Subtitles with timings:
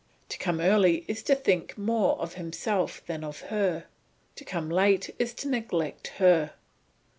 [0.29, 3.85] To come early is to think more of himself than of her;
[4.33, 6.53] to come late is to neglect her.